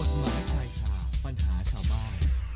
[0.00, 0.94] กฎหมายชายคา
[1.24, 2.14] ปัญหาชาวบ้าน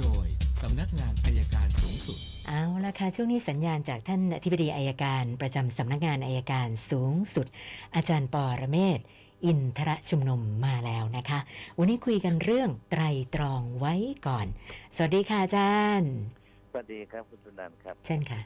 [0.00, 0.26] โดย
[0.62, 7.46] สำนักงานอายการสูงสุด เอาละค่ะช่วงนี้สัญญาณจากท่านอธิบดีอายการ ประจำสำนักงานอายการสูงสุด
[7.94, 9.00] อาจารย์ปอระเมศ
[9.44, 11.38] อินทรชุมนุมมาแล้วนะคะ
[11.78, 13.02] วันนี้คุยกันเรื่องไตร
[13.34, 13.94] ตรองไว้
[14.26, 14.46] ก่อน
[14.96, 16.12] สวัสดีค่ะอาจารย์
[16.72, 18.40] สวัสดีครับคุณสุนันท์ครับ เช่นค่ะ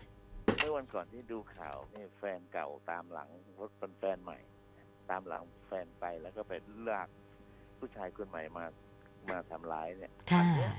[0.58, 3.28] เมื่อวันก่อนที่ดูข่าวนี่แฟนเก่าตามหลัง
[3.58, 4.38] รถเป็นแฟนใหม่
[5.10, 6.52] ตามหลังแฟนไปแล้วก็ไป
[6.90, 7.08] ลาก
[7.80, 8.64] ผู้ชายคนใหม่มา
[9.30, 10.72] มาทำร้ายเนี่ยค่ะ อันเนี้ย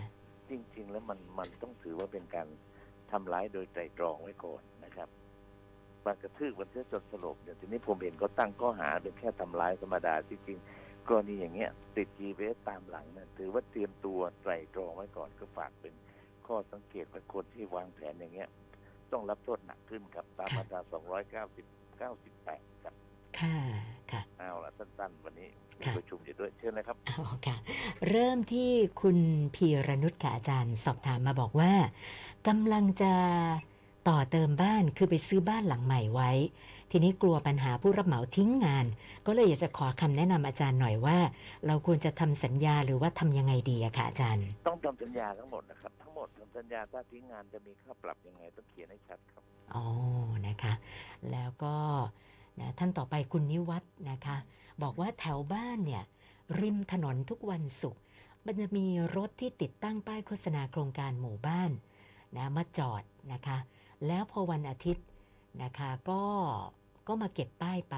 [0.49, 2.47] จริง ๆ แล้วมันมันต้องถือว่าเป็นการ
[3.11, 5.09] ทำร้ายโดยไตรตรองไว้ก่อนนะครับ
[6.05, 15.93] มากระทืบมันเสียจนสลบเนี่ยทีนี้ผมเห็นเขาตั้งข้อหาเป็นแค่ทำร้ายธรรมดาจริงๆกรณีอย่างเงี้ย ติด GPS ตามหลังเนี่ยถือว่าเตรียมตัวไตรตรองไว้ก่อนก็ฝากเป็น
[16.47, 18.49] ข้อสังเกตกับคนที่วางแผนอย่างเงี้ย
[19.11, 22.95] ต้องรับโทษหนักขึ้นครับตามมาตรา290 98ครับ
[23.39, 23.55] ค่ะ
[24.11, 25.49] ค่ะเอาละสั้นๆ วันนี้
[25.79, 27.55] มีค่ะประชุมอยู่ด้วยเชิญนะครับอ๋อค่ะ
[28.09, 28.69] เริ่มที่
[29.01, 29.17] คุณ
[29.55, 31.73] พีรนุชค่ะอาจารย์สอบถามมาบอกว่า
[32.47, 33.13] กำลังจะ
[34.09, 36.31] ต่อเติมบ้านคือไปซื้อบ้านหลังใหม่ไว้
[36.91, 38.85] ทีนี้กลัวปัญหาผู้รับเหมาทิ้งงาน
[39.25, 41.17] ก็เลยอยากจะขอคำแนะนำอาจารย์หน่อยว่า
[41.67, 49.43] เราควรจะทำสัญญาหรือว่าทำยังไงดีอะค่ะอาจารย์ ต้องทำสัญญาทั้งหมดนะครับ ทั้งหมดทำสัญญาถ้าทิ้งงานจะมีค่าปรับยังไงต้องเขียนให้ชัดครับ
[49.75, 49.85] อ๋อ
[50.47, 50.73] นะคะ
[51.31, 51.75] แล้วก็
[52.61, 54.37] นะท่านต่อไปคุณนิวัฒน์นะคะ
[54.81, 56.03] บอกว่าแถวบ้านเนี่ย
[56.59, 58.01] ริมถนนทุกวันศุกร์
[58.45, 61.71] มันจะมีรถที่ติดตั้งป้ายโฆษณาโครงการหมู่บ้าน
[62.37, 63.03] นะมาจอด
[63.33, 63.57] นะคะ
[64.07, 65.05] แล้วพอวันอาทิตย์
[65.63, 66.21] นะคะก็
[67.07, 67.97] ก็มาเก็บป้ายไป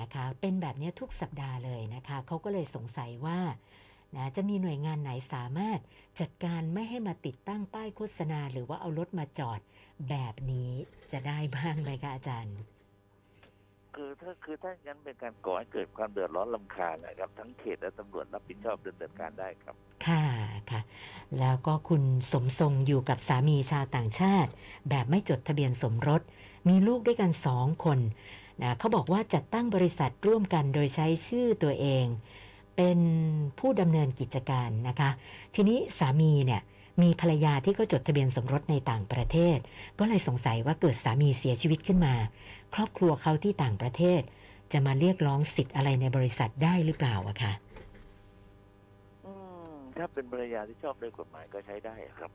[0.00, 3.38] นะคะ เป็นแบบนี้ทุกสัปดาห์เลยนะคะเขาก็เลยสงสัยว่า
[4.16, 5.78] นะจะมีหน่วยงานไหนสามารถ
[6.20, 9.60] จัดการไม่ให้มาติดตั้งป้ายโฆษณา หรือว่าเอารถมาจอด
[10.08, 10.72] แบบนี้
[11.12, 12.56] จะได้บ้างไหมคะอาจารย์
[13.96, 19.74] คือถ้าคือถ้างั้นเป็นการก่อให้เกิดความเดือดร้อนลำคาญนะครับ ทั้งเขตและตำรวจรับผิดชอบดำเนินการได้ครับ
[20.06, 20.24] ค่ะ
[20.70, 20.80] ค่ะ
[21.38, 24.50] แล้วก็คุณสมทรงอยู่กับสามีชาวต่างชาติ
[24.88, 26.22] แบบไม่จดทะเบียนสมรส
[26.68, 27.98] มีลูกด้วยกันสองคน
[28.62, 32.06] นะเขาบอกว่าจัดตั้งบริษัทร่วมกันโดยใช้ชื่อตัวเอง
[32.76, 32.98] เป็น
[33.58, 35.10] ผู้ดำเนินกิจการนะคะ
[35.54, 36.62] ทีนี้สามีเนี่ย
[37.00, 39.58] มีภรรยาที่เขาจดทะเบียนสมรสในต่างประเทศ
[39.98, 42.14] ก็เลยสงสัยว่าเกิดสามีเสียชีวิตขึ้นมา
[42.74, 44.20] ครอบครัวเขาที่ต่างประเทศ
[44.72, 47.52] จะมาเรียกร้องสิทธิ์อะไรในบริษัทได้หรือเปล่าอะคะ
[49.24, 49.32] อื
[49.72, 52.30] มถ้าเป็นภรรยาที่ชอบด้วยกฎหมายก็ใช้ได้ครับ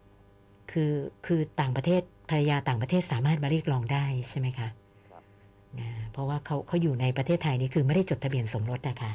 [0.72, 0.94] คือ
[1.26, 4.68] คือต่างประเทศภรรยาต่างประเทศสามารถมาเรียกร้องได้ใช่ไหมคะ
[5.12, 5.24] ครับ
[5.80, 9.12] นะเพราะว่าเขาเขาอยู่ในประเทศไทยนี่คือไม่ได้จดทะเบียนสมรสนะคะ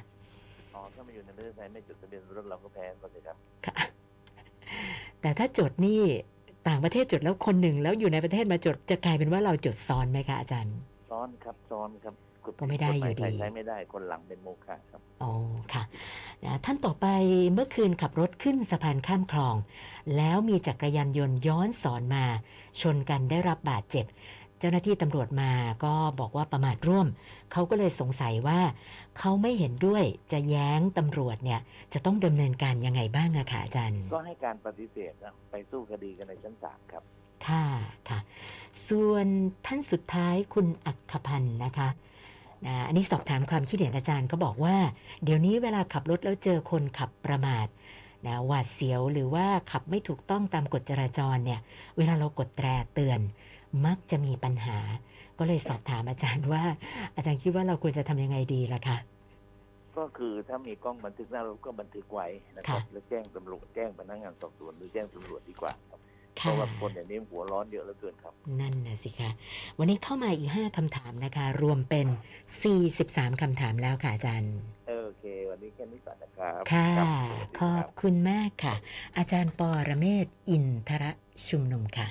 [0.75, 3.37] อ๋อถ้ามาอยู่ในประเทศไทยไม่จดทะเบียนสมรสเราก็แพ้ก็เลยครับ
[3.67, 3.75] ค่ะ
[5.21, 6.01] แต่ถ้าจดนี่
[6.69, 10.77] ต่างประเทศจดแล้วคนหนึ่ง แล้วอยู่ในประเทศมาจดจะกลายเป็นว่าเราจดซ้อนไหมคะอาจารย์
[11.11, 12.15] ซ้อนครับซ้อนครับ
[12.59, 15.33] ก็ไม่ได้อยู่ดีกฎหมายไทใช้ไม่ได้คนหลังเป็นโมฆะครับอ๋อ
[15.73, 15.83] ค่ะ
[16.45, 17.07] นะท่านต่อไป
[17.53, 19.55] เมื่อคืนขับรถขึ้นสะพานข้ามคลอง
[20.17, 22.25] แล้วมีจักรยานยนต์ย้อนสอนมา
[22.81, 24.07] ชนกันได้รับบาดเจ็บ
[24.63, 25.51] เจ้าหน้าที่ตำรวจมา
[25.85, 27.07] ก็บอกว่าประมาทร่วม
[27.53, 28.61] เขาก็เลยสงสัยว่า
[29.19, 31.61] เขาไม่เห็นด้วยจะแย้งตำรวจเนี่ย
[31.93, 37.03] จะต้องดำเนินการยังไงบ้างอะค่ะอาจารย์ ก็ให้การปฏิเสธนะไปสู้คดีกันในชั้นศาลครับ
[37.47, 37.65] ค่ะ
[38.09, 38.19] ค่ะ
[38.89, 39.27] ส่วน
[39.67, 41.89] ท่านสุดท้ายคุณอัคพันธ์นะคะ
[42.67, 44.77] นะอันนี้สอบถามความคิดเห็นอาจารย์ก็บอกว่า
[45.25, 47.67] เดี๋ยวนี้เวลาขับรถแล้วเจอคนขับประมาท
[48.27, 51.61] นะหวาดเสียวหรือว่าขับไม่ถูกต้องตามกฎจราจรเนี่ย
[51.97, 53.21] เวลาเรากดแตรเตือน
[53.87, 54.79] มักจะมีปัญหา
[55.39, 56.65] ก็เลยสอบถามอาจารย์ว่า
[57.17, 58.97] อาจารย์คิดว่าเราควรจะทำยังไงดีล่ะคะ
[59.99, 62.27] ก็คือถ้ามีกล้องบันทึกหน้ารถก็บันทึกไว้
[62.59, 66.01] นะครับค่ะแล้วแจ้งตำรวจแจ้งพนักงานสอบสวนหรือแจ้งตำรวจดีกว่าครับ
[66.41, 69.31] เพค่ะราะว่าคนอย่างนี้หัวร้อนเยอะเหลือเกินครับ นั่นนะสิคะ
[69.79, 72.09] วันนี้เข้ามาอีก 5คำถามนะคะ รวมเป็น
[72.75, 74.55] 43คำถามแล้วค่ะอาจารย์
[74.87, 78.75] เออโอเค วันนี้แค่นี้ก่อนนะครับ ค่ะรับสวัสดีขรัอบคุณมากค่ะ
[79.17, 81.05] อาจารย์ปอระเมศวร์อินทร
[81.49, 82.09] ชุมนุมค่ะ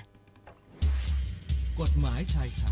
[1.81, 2.69] กฎหมายชายคา